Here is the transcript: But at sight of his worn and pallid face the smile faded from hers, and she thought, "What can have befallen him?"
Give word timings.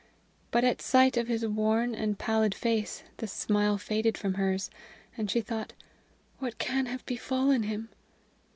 But 0.49 0.63
at 0.63 0.81
sight 0.81 1.15
of 1.15 1.27
his 1.27 1.45
worn 1.45 1.93
and 1.93 2.17
pallid 2.17 2.55
face 2.55 3.03
the 3.17 3.27
smile 3.27 3.77
faded 3.77 4.17
from 4.17 4.33
hers, 4.33 4.71
and 5.15 5.29
she 5.29 5.41
thought, 5.41 5.73
"What 6.39 6.57
can 6.57 6.87
have 6.87 7.05
befallen 7.05 7.61
him?" 7.61 7.89